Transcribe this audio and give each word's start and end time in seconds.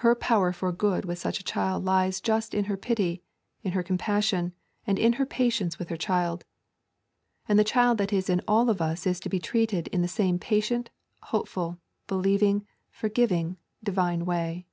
Her 0.00 0.14
power 0.14 0.54
for 0.54 0.72
good 0.72 1.04
with 1.04 1.18
such 1.18 1.38
a 1.38 1.44
child 1.44 1.84
lies 1.84 2.22
just 2.22 2.54
in 2.54 2.64
her 2.64 2.78
pity, 2.78 3.22
in 3.62 3.72
her 3.72 3.82
compassion, 3.82 4.54
and 4.86 4.98
in 4.98 5.12
her 5.20 5.26
patience 5.26 5.78
with 5.78 5.90
her 5.90 5.98
child. 5.98 6.46
And 7.46 7.58
the 7.58 7.62
child 7.62 7.98
that 7.98 8.10
is 8.10 8.30
in 8.30 8.40
all 8.48 8.70
of 8.70 8.80
us 8.80 9.06
is 9.06 9.20
to 9.20 9.28
be 9.28 9.38
treated 9.38 9.88
in 9.88 10.00
the 10.00 10.08
same 10.08 10.38
patient, 10.38 10.88
hopeful, 11.24 11.76
believing, 12.06 12.66
forgiving, 12.90 13.58
divine 13.84 14.24
way. 14.24 14.64